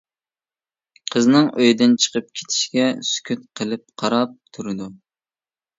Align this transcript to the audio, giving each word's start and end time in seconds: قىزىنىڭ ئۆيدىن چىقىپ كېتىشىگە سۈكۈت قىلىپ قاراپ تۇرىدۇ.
قىزىنىڭ 1.15 1.51
ئۆيدىن 1.51 1.93
چىقىپ 2.07 2.33
كېتىشىگە 2.41 2.89
سۈكۈت 3.11 3.47
قىلىپ 3.61 3.87
قاراپ 4.05 4.37
تۇرىدۇ. 4.55 4.95